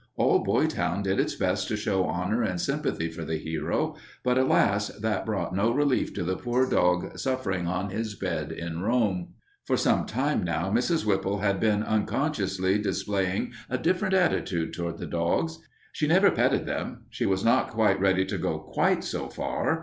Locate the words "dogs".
15.05-15.59